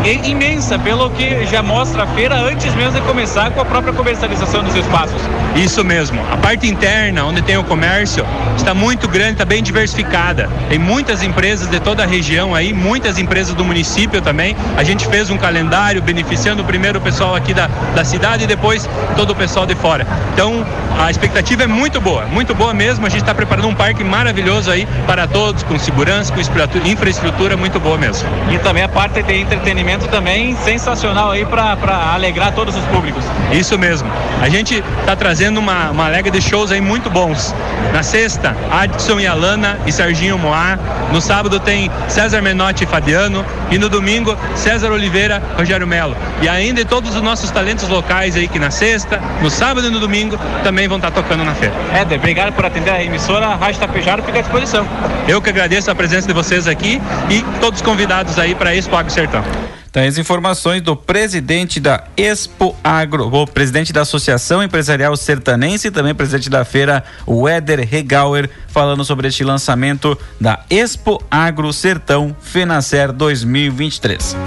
imensa, 0.03 0.79
pelo 0.79 1.09
que 1.11 1.45
já 1.45 1.61
mostra 1.61 2.03
a 2.03 2.07
feira 2.07 2.35
antes 2.35 2.73
mesmo 2.75 2.93
de 2.93 3.01
começar 3.01 3.51
com 3.51 3.61
a 3.61 3.65
própria 3.65 3.93
comercialização 3.93 4.63
dos 4.63 4.75
espaços. 4.75 5.21
Isso 5.55 5.83
mesmo. 5.83 6.19
A 6.31 6.37
parte 6.37 6.67
interna, 6.67 7.23
onde 7.25 7.41
tem 7.41 7.57
o 7.57 7.63
comércio, 7.63 8.25
está 8.55 8.73
muito 8.73 9.07
grande, 9.07 9.33
está 9.33 9.45
bem 9.45 9.61
diversificada. 9.61 10.49
Tem 10.69 10.79
muitas 10.79 11.21
empresas 11.21 11.69
de 11.69 11.79
toda 11.79 12.03
a 12.03 12.05
região 12.05 12.55
aí, 12.55 12.73
muitas 12.73 13.19
empresas 13.19 13.53
do 13.53 13.63
município 13.63 14.21
também. 14.21 14.55
A 14.75 14.83
gente 14.83 15.07
fez 15.07 15.29
um 15.29 15.37
calendário 15.37 16.01
beneficiando 16.01 16.63
primeiro 16.63 16.99
o 16.99 17.01
pessoal 17.01 17.35
aqui 17.35 17.53
da, 17.53 17.67
da 17.93 18.03
cidade 18.03 18.45
e 18.45 18.47
depois 18.47 18.89
todo 19.15 19.31
o 19.31 19.35
pessoal 19.35 19.65
de 19.65 19.75
fora. 19.75 20.07
Então, 20.33 20.65
a 20.97 21.11
expectativa 21.11 21.63
é 21.63 21.67
muito 21.67 21.99
boa, 22.01 22.25
muito 22.25 22.55
boa 22.55 22.73
mesmo. 22.73 23.05
A 23.05 23.09
gente 23.09 23.21
está 23.21 23.35
preparando 23.35 23.67
um 23.67 23.75
parque 23.75 24.03
maravilhoso 24.03 24.71
aí 24.71 24.87
para 25.05 25.27
todos, 25.27 25.63
com 25.63 25.77
segurança, 25.77 26.33
com 26.33 26.39
infraestrutura 26.87 27.55
muito 27.55 27.79
boa 27.79 27.97
mesmo. 27.97 28.27
E 28.51 28.57
também 28.59 28.83
a 28.83 28.89
parte 28.89 29.21
de 29.21 29.33
entretenimento 29.33 29.90
também 29.99 30.55
sensacional 30.57 31.31
aí 31.31 31.45
para 31.45 32.13
alegrar 32.13 32.53
todos 32.53 32.75
os 32.75 32.83
públicos. 32.85 33.23
Isso 33.51 33.77
mesmo. 33.77 34.09
A 34.41 34.49
gente 34.49 34.83
está 34.99 35.15
trazendo 35.15 35.59
uma, 35.59 35.91
uma 35.91 36.07
lega 36.07 36.31
de 36.31 36.41
shows 36.41 36.71
aí 36.71 36.81
muito 36.81 37.09
bons. 37.09 37.53
Na 37.93 38.03
sexta, 38.03 38.55
Adson 38.71 39.19
e 39.19 39.27
Alana 39.27 39.79
e 39.85 39.91
Serginho 39.91 40.37
Moá. 40.37 40.77
No 41.11 41.21
sábado 41.21 41.59
tem 41.59 41.91
César 42.07 42.41
Menotti 42.41 42.83
e 42.83 42.87
Fabiano. 42.87 43.45
E 43.69 43.77
no 43.77 43.89
domingo, 43.89 44.37
César 44.55 44.91
Oliveira 44.91 45.41
e 45.55 45.57
Rogério 45.59 45.87
Melo. 45.87 46.15
E 46.41 46.49
ainda 46.49 46.83
todos 46.85 47.15
os 47.15 47.21
nossos 47.21 47.51
talentos 47.51 47.87
locais 47.87 48.35
aí 48.35 48.47
que 48.47 48.59
na 48.59 48.71
sexta, 48.71 49.21
no 49.41 49.49
sábado 49.49 49.87
e 49.87 49.89
no 49.89 49.99
domingo 49.99 50.37
também 50.63 50.87
vão 50.87 50.97
estar 50.97 51.11
tá 51.11 51.21
tocando 51.21 51.43
na 51.43 51.53
feira. 51.53 51.73
Éder, 51.93 52.17
obrigado 52.17 52.53
por 52.53 52.65
atender 52.65 52.91
a 52.91 53.03
emissora. 53.03 53.47
A 53.47 53.55
Rádio 53.55 53.79
Tapejara 53.79 54.21
fica 54.21 54.39
à 54.39 54.41
disposição. 54.41 54.87
Eu 55.27 55.41
que 55.41 55.49
agradeço 55.49 55.89
a 55.89 55.95
presença 55.95 56.27
de 56.27 56.33
vocês 56.33 56.67
aqui 56.67 57.01
e 57.29 57.41
todos 57.59 57.81
convidados 57.81 58.37
aí 58.39 58.55
para 58.55 58.75
Expo 58.75 58.95
Água 58.95 59.09
Sertão. 59.09 59.43
Então, 59.91 60.07
as 60.07 60.17
informações 60.17 60.81
do 60.81 60.95
presidente 60.95 61.77
da 61.77 62.05
Expo 62.15 62.73
Agro, 62.81 63.27
o 63.27 63.45
presidente 63.45 63.91
da 63.91 64.03
Associação 64.03 64.63
Empresarial 64.63 65.17
Sertanense 65.17 65.89
e 65.89 65.91
também 65.91 66.15
presidente 66.15 66.49
da 66.49 66.63
feira, 66.63 67.03
o 67.25 67.45
Éder 67.45 67.85
Regauer, 67.85 68.49
falando 68.69 69.03
sobre 69.03 69.27
este 69.27 69.43
lançamento 69.43 70.17
da 70.39 70.63
Expo 70.69 71.21
Agro 71.29 71.73
Sertão 71.73 72.33
Fenacer 72.39 73.11
2023. 73.11 74.37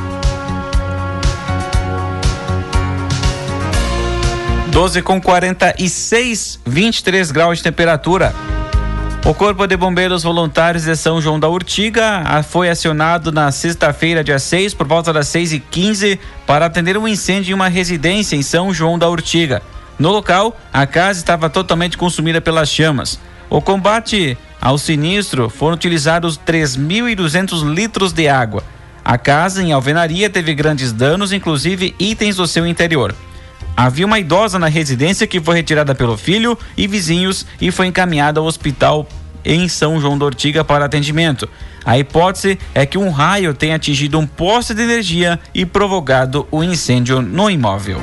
12 4.71 5.03
com 5.03 5.21
46, 5.21 6.61
23 6.65 7.31
graus 7.31 7.59
de 7.59 7.65
temperatura. 7.65 8.35
O 9.27 9.33
Corpo 9.33 9.67
de 9.67 9.75
Bombeiros 9.75 10.23
Voluntários 10.23 10.85
de 10.85 10.95
São 10.95 11.19
João 11.19 11.41
da 11.41 11.49
Urtiga 11.49 12.23
foi 12.43 12.69
acionado 12.69 13.33
na 13.33 13.51
sexta-feira, 13.51 14.23
dia 14.23 14.39
6, 14.39 14.75
por 14.75 14.87
volta 14.87 15.15
das 15.15 15.29
6 15.29 15.55
e 15.55 15.61
15 15.61 16.21
para 16.47 16.67
atender 16.67 16.99
um 16.99 17.09
incêndio 17.09 17.53
em 17.53 17.55
uma 17.55 17.69
residência 17.69 18.37
em 18.37 18.43
São 18.43 18.71
João 18.75 18.99
da 18.99 19.09
Urtiga. 19.09 19.63
No 19.99 20.11
local, 20.11 20.55
a 20.71 20.87
casa 20.87 21.21
estava 21.21 21.49
totalmente 21.49 21.97
consumida 21.97 22.39
pelas 22.39 22.69
chamas. 22.69 23.19
O 23.49 23.63
combate 23.63 24.37
ao 24.61 24.77
sinistro 24.77 25.49
foram 25.49 25.75
utilizados 25.75 26.39
3.200 26.39 27.65
litros 27.65 28.13
de 28.13 28.29
água. 28.29 28.63
A 29.03 29.17
casa, 29.17 29.63
em 29.63 29.73
alvenaria, 29.73 30.29
teve 30.29 30.55
grandes 30.55 30.93
danos, 30.93 31.33
inclusive 31.33 31.95
itens 31.99 32.37
do 32.37 32.47
seu 32.47 32.67
interior. 32.67 33.15
Havia 33.77 34.07
uma 34.07 34.19
idosa 34.19 34.59
na 34.59 34.69
residência 34.69 35.27
que 35.27 35.41
foi 35.41 35.57
retirada 35.57 35.95
pelo 35.95 36.17
filho 36.17 36.57
e 36.77 36.87
vizinhos 36.87 37.45
e 37.61 37.71
foi 37.71 37.87
encaminhada 37.87 38.39
ao 38.39 38.47
hospital 38.47 39.09
em 39.45 39.69
São 39.69 40.01
João 40.01 40.17
da 40.17 40.25
Ortiga 40.25 40.65
para 40.65 40.85
atendimento. 40.85 41.49
A 41.85 41.99
hipótese 41.99 42.59
é 42.75 42.87
que 42.87 42.97
um 42.97 43.11
raio 43.11 43.53
tenha 43.53 43.77
atingido 43.77 44.19
um 44.19 44.27
poste 44.27 44.73
de 44.73 44.83
energia 44.83 45.39
e 45.53 45.67
provocado 45.67 46.47
o 46.51 46.59
um 46.59 46.65
incêndio 46.65 47.21
no 47.21 47.51
imóvel. 47.51 48.01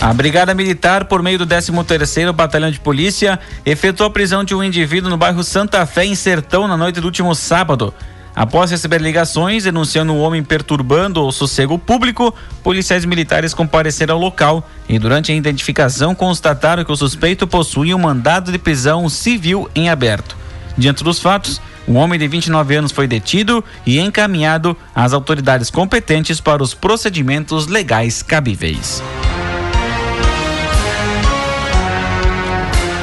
A 0.00 0.12
Brigada 0.12 0.52
Militar, 0.52 1.06
por 1.06 1.22
meio 1.22 1.38
do 1.38 1.46
13º 1.46 2.30
Batalhão 2.32 2.70
de 2.70 2.78
Polícia, 2.78 3.40
efetuou 3.64 4.08
a 4.08 4.10
prisão 4.10 4.44
de 4.44 4.54
um 4.54 4.62
indivíduo 4.62 5.08
no 5.08 5.16
bairro 5.16 5.42
Santa 5.42 5.86
Fé, 5.86 6.04
em 6.04 6.14
Sertão, 6.14 6.68
na 6.68 6.76
noite 6.76 7.00
do 7.00 7.06
último 7.06 7.34
sábado. 7.34 7.94
Após 8.34 8.70
receber 8.70 9.00
ligações 9.00 9.62
denunciando 9.62 10.12
um 10.12 10.20
homem 10.20 10.42
perturbando 10.42 11.22
o 11.22 11.30
sossego 11.30 11.78
público, 11.78 12.34
policiais 12.64 13.04
militares 13.04 13.54
compareceram 13.54 14.16
ao 14.16 14.20
local 14.20 14.68
e, 14.88 14.98
durante 14.98 15.30
a 15.30 15.34
identificação, 15.34 16.14
constataram 16.14 16.84
que 16.84 16.90
o 16.90 16.96
suspeito 16.96 17.46
possuía 17.46 17.94
um 17.94 18.00
mandado 18.00 18.50
de 18.50 18.58
prisão 18.58 19.08
civil 19.08 19.70
em 19.74 19.88
aberto. 19.88 20.36
Diante 20.76 21.04
dos 21.04 21.20
fatos, 21.20 21.60
o 21.86 21.92
homem 21.92 22.18
de 22.18 22.26
29 22.26 22.74
anos 22.74 22.90
foi 22.90 23.06
detido 23.06 23.62
e 23.86 24.00
encaminhado 24.00 24.76
às 24.92 25.12
autoridades 25.12 25.70
competentes 25.70 26.40
para 26.40 26.62
os 26.62 26.74
procedimentos 26.74 27.68
legais 27.68 28.20
cabíveis. 28.20 29.00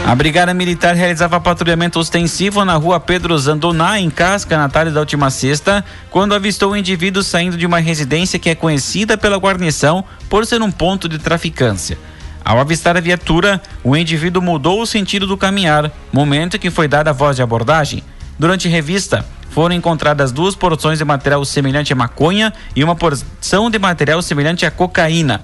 A 0.05 0.15
Brigada 0.15 0.53
Militar 0.53 0.95
realizava 0.95 1.39
patrulhamento 1.39 1.99
ostensivo 1.99 2.65
na 2.65 2.75
rua 2.75 2.99
Pedro 2.99 3.37
Zandoná, 3.37 3.99
em 3.99 4.09
Casca, 4.09 4.57
na 4.57 4.67
tarde 4.67 4.91
da 4.91 4.99
última 4.99 5.29
sexta, 5.29 5.85
quando 6.09 6.33
avistou 6.33 6.71
um 6.71 6.75
indivíduo 6.75 7.23
saindo 7.23 7.55
de 7.55 7.65
uma 7.65 7.79
residência 7.79 8.39
que 8.39 8.49
é 8.49 8.55
conhecida 8.55 9.15
pela 9.15 9.37
guarnição 9.37 10.03
por 10.27 10.45
ser 10.45 10.61
um 10.61 10.71
ponto 10.71 11.07
de 11.07 11.19
traficância. 11.19 11.97
Ao 12.43 12.59
avistar 12.59 12.97
a 12.97 12.99
viatura, 12.99 13.61
o 13.83 13.95
indivíduo 13.95 14.41
mudou 14.41 14.81
o 14.81 14.87
sentido 14.87 15.27
do 15.27 15.37
caminhar, 15.37 15.91
momento 16.11 16.57
em 16.57 16.59
que 16.59 16.71
foi 16.71 16.87
dada 16.87 17.11
a 17.11 17.13
voz 17.13 17.35
de 17.35 17.43
abordagem. 17.43 18.03
Durante 18.37 18.67
revista, 18.67 19.23
foram 19.51 19.75
encontradas 19.75 20.31
duas 20.31 20.55
porções 20.55 20.97
de 20.97 21.05
material 21.05 21.45
semelhante 21.45 21.93
a 21.93 21.95
maconha 21.95 22.51
e 22.75 22.83
uma 22.83 22.95
porção 22.95 23.69
de 23.69 23.77
material 23.77 24.21
semelhante 24.21 24.65
a 24.65 24.71
cocaína. 24.71 25.41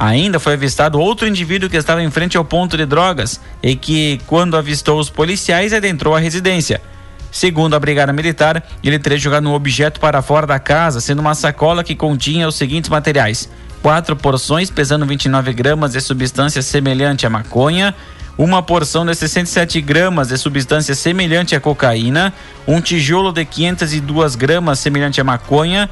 Ainda 0.00 0.40
foi 0.40 0.54
avistado 0.54 0.98
outro 0.98 1.28
indivíduo 1.28 1.68
que 1.68 1.76
estava 1.76 2.02
em 2.02 2.10
frente 2.10 2.34
ao 2.34 2.42
ponto 2.42 2.74
de 2.74 2.86
drogas 2.86 3.38
e 3.62 3.76
que, 3.76 4.18
quando 4.26 4.56
avistou 4.56 4.98
os 4.98 5.10
policiais, 5.10 5.74
adentrou 5.74 6.16
a 6.16 6.18
residência. 6.18 6.80
Segundo 7.30 7.76
a 7.76 7.78
Brigada 7.78 8.10
Militar, 8.10 8.64
ele 8.82 8.98
teria 8.98 9.18
jogado 9.18 9.46
um 9.46 9.52
objeto 9.52 10.00
para 10.00 10.22
fora 10.22 10.46
da 10.46 10.58
casa, 10.58 11.02
sendo 11.02 11.18
uma 11.18 11.34
sacola 11.34 11.84
que 11.84 11.94
continha 11.94 12.48
os 12.48 12.54
seguintes 12.54 12.88
materiais: 12.88 13.50
quatro 13.82 14.16
porções 14.16 14.70
pesando 14.70 15.04
29 15.04 15.52
gramas 15.52 15.92
de 15.92 16.00
substância 16.00 16.62
semelhante 16.62 17.26
à 17.26 17.30
maconha, 17.30 17.94
uma 18.38 18.62
porção 18.62 19.04
de 19.04 19.14
67 19.14 19.82
gramas 19.82 20.28
de 20.28 20.38
substância 20.38 20.94
semelhante 20.94 21.54
à 21.54 21.60
cocaína, 21.60 22.32
um 22.66 22.80
tijolo 22.80 23.32
de 23.32 23.44
502 23.44 24.34
gramas 24.34 24.78
semelhante 24.78 25.20
à 25.20 25.24
maconha 25.24 25.90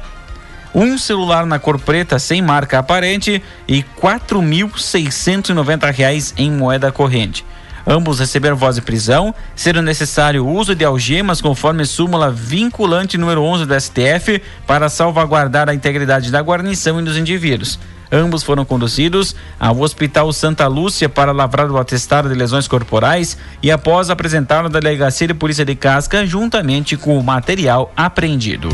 um 0.73 0.97
celular 0.97 1.45
na 1.45 1.59
cor 1.59 1.77
preta 1.79 2.17
sem 2.19 2.41
marca 2.41 2.79
aparente 2.79 3.41
e 3.67 3.77
R$ 3.77 3.85
4.690 4.01 6.33
em 6.37 6.51
moeda 6.51 6.91
corrente. 6.91 7.45
Ambos 7.87 8.19
receberam 8.19 8.55
voz 8.55 8.75
de 8.75 8.83
prisão, 8.83 9.33
sendo 9.55 9.81
necessário 9.81 10.45
o 10.45 10.53
uso 10.53 10.75
de 10.75 10.85
algemas 10.85 11.41
conforme 11.41 11.85
súmula 11.85 12.29
vinculante 12.29 13.17
número 13.17 13.41
11 13.41 13.65
do 13.65 13.79
STF 13.79 14.43
para 14.67 14.89
salvaguardar 14.89 15.67
a 15.69 15.73
integridade 15.73 16.29
da 16.29 16.39
guarnição 16.39 16.99
e 16.99 17.03
dos 17.03 17.17
indivíduos. 17.17 17.79
Ambos 18.11 18.43
foram 18.43 18.65
conduzidos 18.65 19.35
ao 19.59 19.79
Hospital 19.79 20.31
Santa 20.33 20.67
Lúcia 20.67 21.07
para 21.07 21.31
lavrar 21.31 21.69
o 21.69 21.77
atestado 21.77 22.29
de 22.29 22.35
lesões 22.35 22.67
corporais 22.67 23.37
e 23.61 23.71
após 23.71 24.09
apresentá-lo 24.09 24.67
à 24.67 24.69
Delegacia 24.69 25.27
de 25.27 25.33
Polícia 25.33 25.65
de 25.65 25.75
Casca 25.75 26.25
juntamente 26.25 26.97
com 26.97 27.17
o 27.17 27.23
material 27.23 27.91
apreendido. 27.95 28.69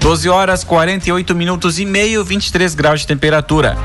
12 0.00 0.30
horas 0.30 0.64
48 0.64 1.34
minutos 1.34 1.78
e 1.78 1.84
meio, 1.84 2.24
23 2.24 2.74
graus 2.74 3.00
de 3.00 3.06
temperatura. 3.06 3.76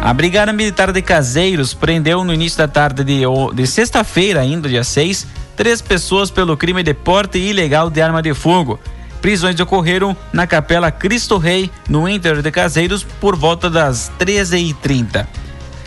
A 0.00 0.14
Brigada 0.14 0.52
Militar 0.52 0.92
de 0.92 1.02
Caseiros 1.02 1.74
prendeu 1.74 2.22
no 2.22 2.32
início 2.32 2.58
da 2.58 2.68
tarde 2.68 3.02
de, 3.02 3.22
de 3.52 3.66
sexta-feira, 3.66 4.40
ainda 4.40 4.68
dia 4.68 4.84
6, 4.84 5.26
três 5.56 5.82
pessoas 5.82 6.30
pelo 6.30 6.56
crime 6.56 6.84
de 6.84 6.94
porte 6.94 7.36
ilegal 7.36 7.90
de 7.90 8.00
arma 8.00 8.22
de 8.22 8.32
fogo. 8.32 8.78
Prisões 9.20 9.58
ocorreram 9.58 10.16
na 10.32 10.46
Capela 10.46 10.92
Cristo 10.92 11.36
Rei, 11.36 11.68
no 11.88 12.08
interior 12.08 12.40
de 12.40 12.50
Caseiros, 12.52 13.02
por 13.02 13.34
volta 13.34 13.68
das 13.68 14.12
13h30. 14.18 15.26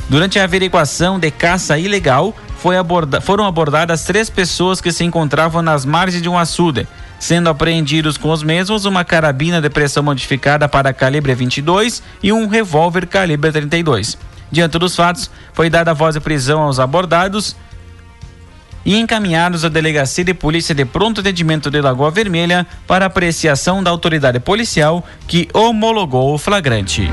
Durante 0.09 0.39
a 0.39 0.43
averiguação 0.43 1.17
de 1.17 1.31
caça 1.31 1.79
ilegal, 1.79 2.35
aborda 2.77 3.21
foram 3.21 3.45
abordadas 3.45 4.03
três 4.03 4.29
pessoas 4.29 4.81
que 4.81 4.91
se 4.91 5.05
encontravam 5.05 5.61
nas 5.61 5.85
margens 5.85 6.21
de 6.21 6.27
um 6.27 6.37
açude 6.37 6.85
sendo 7.19 7.49
apreendidos 7.49 8.17
com 8.17 8.31
os 8.31 8.43
mesmos 8.43 8.85
uma 8.85 9.03
carabina 9.03 9.61
de 9.61 9.69
pressão 9.69 10.03
modificada 10.03 10.67
para 10.67 10.93
calibre 10.93 11.33
22 11.33 12.03
e 12.21 12.31
um 12.31 12.47
revólver 12.47 13.07
calibre 13.07 13.51
32. 13.51 14.17
Diante 14.51 14.79
dos 14.79 14.95
fatos, 14.95 15.29
foi 15.53 15.69
dada 15.69 15.93
voz 15.93 16.15
de 16.15 16.21
prisão 16.21 16.61
aos 16.61 16.79
abordados 16.79 17.55
e 18.85 18.97
encaminhados 18.97 19.65
à 19.65 19.69
Delegacia 19.69 20.23
de 20.23 20.33
Polícia 20.33 20.73
de 20.73 20.85
Pronto 20.85 21.19
Atendimento 21.19 21.69
de 21.69 21.81
Lagoa 21.81 22.09
Vermelha 22.09 22.65
para 22.87 23.05
apreciação 23.05 23.83
da 23.83 23.91
autoridade 23.91 24.39
policial 24.39 25.05
que 25.27 25.49
homologou 25.53 26.33
o 26.33 26.37
flagrante 26.37 27.11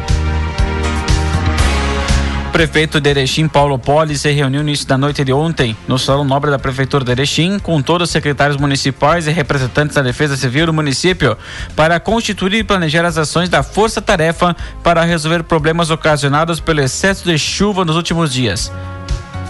prefeito 2.54 3.00
de 3.00 3.10
Erechim, 3.10 3.48
Paulo 3.48 3.76
Poli, 3.80 4.16
se 4.16 4.30
reuniu 4.30 4.62
no 4.62 4.68
início 4.68 4.86
da 4.86 4.96
noite 4.96 5.24
de 5.24 5.32
ontem 5.32 5.76
no 5.88 5.98
Salão 5.98 6.22
Nobre 6.22 6.52
da 6.52 6.58
Prefeitura 6.58 7.04
de 7.04 7.10
Erechim 7.10 7.58
com 7.58 7.82
todos 7.82 8.06
os 8.06 8.12
secretários 8.12 8.56
municipais 8.56 9.26
e 9.26 9.32
representantes 9.32 9.96
da 9.96 10.02
Defesa 10.02 10.36
Civil 10.36 10.66
do 10.66 10.72
município 10.72 11.36
para 11.74 11.98
constituir 11.98 12.54
e 12.54 12.62
planejar 12.62 13.04
as 13.04 13.18
ações 13.18 13.48
da 13.48 13.64
Força 13.64 14.00
Tarefa 14.00 14.54
para 14.84 15.02
resolver 15.02 15.42
problemas 15.42 15.90
ocasionados 15.90 16.60
pelo 16.60 16.80
excesso 16.80 17.24
de 17.24 17.36
chuva 17.36 17.84
nos 17.84 17.96
últimos 17.96 18.32
dias. 18.32 18.70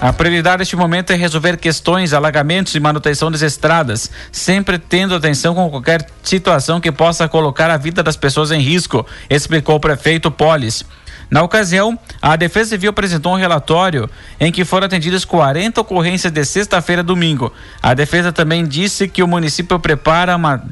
A 0.00 0.10
prioridade 0.10 0.60
neste 0.60 0.74
momento 0.74 1.12
é 1.12 1.14
resolver 1.14 1.58
questões, 1.58 2.14
alagamentos 2.14 2.74
e 2.74 2.80
manutenção 2.80 3.30
das 3.30 3.42
estradas, 3.42 4.10
sempre 4.32 4.78
tendo 4.78 5.14
atenção 5.14 5.54
com 5.54 5.68
qualquer 5.68 6.06
situação 6.22 6.80
que 6.80 6.90
possa 6.90 7.28
colocar 7.28 7.70
a 7.70 7.76
vida 7.76 8.02
das 8.02 8.16
pessoas 8.16 8.50
em 8.50 8.60
risco, 8.60 9.06
explicou 9.28 9.76
o 9.76 9.80
prefeito 9.80 10.30
Polis. 10.30 10.86
Na 11.30 11.42
ocasião, 11.42 11.98
a 12.20 12.36
Defesa 12.36 12.70
Civil 12.70 12.90
apresentou 12.90 13.32
um 13.32 13.38
relatório 13.38 14.08
em 14.38 14.52
que 14.52 14.64
foram 14.64 14.86
atendidas 14.86 15.24
40 15.24 15.80
ocorrências 15.80 16.32
de 16.32 16.44
sexta-feira 16.44 17.00
a 17.00 17.04
domingo. 17.04 17.52
A 17.82 17.94
Defesa 17.94 18.32
também 18.32 18.66
disse 18.66 19.08
que 19.08 19.22
o 19.22 19.28
município 19.28 19.78
prepara 19.78 20.36
uma 20.36 20.62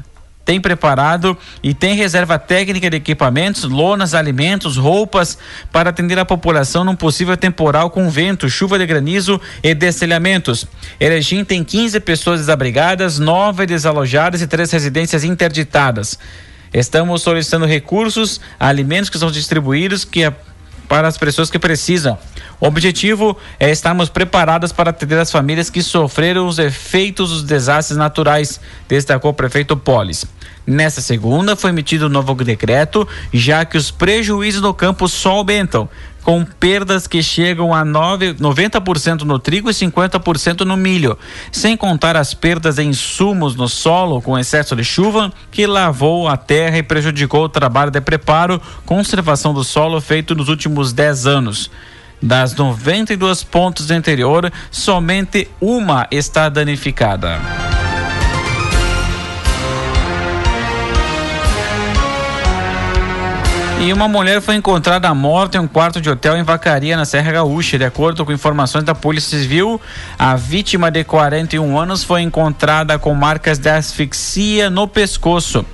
tem 0.45 0.59
preparado 0.59 1.37
e 1.61 1.73
tem 1.73 1.95
reserva 1.95 2.37
técnica 2.37 2.89
de 2.89 2.97
equipamentos, 2.97 3.63
lonas, 3.63 4.13
alimentos, 4.13 4.75
roupas 4.75 5.37
para 5.71 5.89
atender 5.89 6.19
a 6.19 6.25
população 6.25 6.83
num 6.83 6.95
possível 6.95 7.37
temporal 7.37 7.89
com 7.89 8.09
vento, 8.09 8.49
chuva 8.49 8.77
de 8.77 8.85
granizo 8.85 9.39
e 9.63 9.73
destelhamentos. 9.73 10.67
Erechim 10.99 11.45
tem 11.45 11.63
15 11.63 11.99
pessoas 12.01 12.41
desabrigadas, 12.41 13.19
9 13.19 13.65
desalojadas 13.65 14.41
e 14.41 14.47
três 14.47 14.69
residências 14.71 15.23
interditadas. 15.23 16.19
Estamos 16.73 17.21
solicitando 17.21 17.65
recursos, 17.65 18.41
alimentos 18.59 19.09
que 19.09 19.19
são 19.19 19.29
distribuídos 19.29 20.03
que 20.03 20.23
é 20.23 20.33
para 20.87 21.07
as 21.07 21.17
pessoas 21.17 21.49
que 21.49 21.59
precisam. 21.59 22.17
O 22.59 22.67
objetivo 22.67 23.37
é 23.59 23.69
estarmos 23.71 24.09
preparadas 24.09 24.71
para 24.71 24.89
atender 24.89 25.17
as 25.19 25.31
famílias 25.31 25.69
que 25.69 25.81
sofreram 25.81 26.47
os 26.47 26.59
efeitos 26.59 27.29
dos 27.29 27.43
desastres 27.43 27.97
naturais, 27.97 28.59
destacou 28.87 29.31
o 29.31 29.33
prefeito 29.33 29.75
Polis. 29.75 30.25
Nesta 30.65 31.01
segunda, 31.01 31.55
foi 31.55 31.71
emitido 31.71 32.05
um 32.05 32.09
novo 32.09 32.33
decreto, 32.35 33.07
já 33.33 33.65
que 33.65 33.77
os 33.77 33.91
prejuízos 33.91 34.61
no 34.61 34.73
campo 34.73 35.09
só 35.09 35.31
aumentam, 35.31 35.89
com 36.23 36.45
perdas 36.45 37.05
que 37.05 37.21
chegam 37.21 37.73
a 37.73 37.83
9, 37.83 38.35
90% 38.35 39.21
no 39.21 39.37
trigo 39.37 39.69
e 39.69 39.73
50% 39.73 40.61
no 40.61 40.77
milho, 40.77 41.17
sem 41.51 41.75
contar 41.75 42.15
as 42.15 42.33
perdas 42.33 42.79
em 42.79 42.89
insumos 42.89 43.55
no 43.55 43.67
solo 43.67 44.21
com 44.21 44.37
excesso 44.37 44.75
de 44.75 44.83
chuva 44.83 45.31
que 45.51 45.67
lavou 45.67 46.27
a 46.27 46.37
terra 46.37 46.77
e 46.77 46.83
prejudicou 46.83 47.43
o 47.45 47.49
trabalho 47.49 47.91
de 47.91 47.99
preparo, 48.01 48.61
conservação 48.85 49.53
do 49.53 49.63
solo 49.63 49.99
feito 49.99 50.33
nos 50.33 50.49
últimos 50.49 50.93
10 50.93 51.27
anos. 51.27 51.71
Das 52.21 52.55
92 52.55 53.43
pontos 53.43 53.91
anterior, 53.91 54.51
somente 54.71 55.49
uma 55.59 56.07
está 56.09 56.47
danificada. 56.47 57.82
E 63.85 63.91
uma 63.91 64.07
mulher 64.07 64.41
foi 64.41 64.55
encontrada 64.55 65.13
morta 65.13 65.57
em 65.57 65.59
um 65.59 65.67
quarto 65.67 65.99
de 65.99 66.09
hotel 66.09 66.37
em 66.37 66.43
Vacaria, 66.43 66.95
na 66.95 67.03
Serra 67.03 67.33
Gaúcha. 67.33 67.77
De 67.77 67.83
acordo 67.83 68.23
com 68.23 68.31
informações 68.31 68.85
da 68.85 68.95
Polícia 68.95 69.37
Civil, 69.37 69.79
a 70.17 70.37
vítima 70.37 70.89
de 70.89 71.03
41 71.03 71.77
anos 71.77 72.01
foi 72.01 72.21
encontrada 72.21 72.97
com 72.97 73.13
marcas 73.13 73.57
de 73.57 73.67
asfixia 73.67 74.69
no 74.69 74.87
pescoço. 74.87 75.65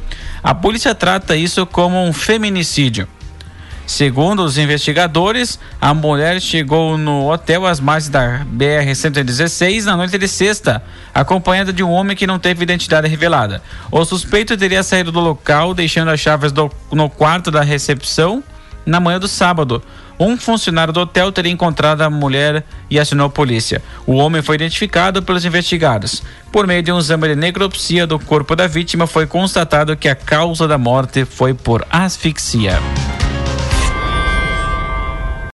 A 0.41 0.55
polícia 0.55 0.95
trata 0.95 1.35
isso 1.35 1.67
como 1.67 2.03
um 2.03 2.11
feminicídio. 2.11 3.07
Segundo 3.89 4.43
os 4.43 4.59
investigadores, 4.59 5.59
a 5.81 5.95
mulher 5.95 6.39
chegou 6.39 6.95
no 6.95 7.27
hotel 7.27 7.65
às 7.65 7.79
margens 7.79 8.07
da 8.07 8.45
BR-116 8.45 9.83
na 9.85 9.97
noite 9.97 10.15
de 10.15 10.27
sexta, 10.27 10.83
acompanhada 11.11 11.73
de 11.73 11.83
um 11.83 11.89
homem 11.89 12.15
que 12.15 12.27
não 12.27 12.37
teve 12.37 12.61
identidade 12.61 13.07
revelada. 13.07 13.63
O 13.91 14.05
suspeito 14.05 14.55
teria 14.55 14.83
saído 14.83 15.11
do 15.11 15.19
local, 15.19 15.73
deixando 15.73 16.11
as 16.11 16.19
chaves 16.19 16.51
do, 16.51 16.71
no 16.91 17.09
quarto 17.09 17.49
da 17.49 17.61
recepção 17.61 18.43
na 18.85 18.99
manhã 18.99 19.19
do 19.19 19.27
sábado. 19.27 19.81
Um 20.19 20.37
funcionário 20.37 20.93
do 20.93 20.99
hotel 20.99 21.31
teria 21.31 21.51
encontrado 21.51 22.01
a 22.03 22.11
mulher 22.11 22.63
e 22.91 22.99
acionou 22.99 23.25
a 23.25 23.31
polícia. 23.31 23.81
O 24.05 24.13
homem 24.13 24.43
foi 24.43 24.53
identificado 24.53 25.23
pelos 25.23 25.45
investigados. 25.45 26.21
Por 26.51 26.67
meio 26.67 26.83
de 26.83 26.91
um 26.91 26.99
exame 26.99 27.29
de 27.29 27.35
necropsia 27.35 28.05
do 28.05 28.19
corpo 28.19 28.55
da 28.55 28.67
vítima, 28.67 29.07
foi 29.07 29.25
constatado 29.25 29.97
que 29.97 30.07
a 30.07 30.13
causa 30.13 30.67
da 30.67 30.77
morte 30.77 31.25
foi 31.25 31.55
por 31.55 31.83
asfixia. 31.89 32.79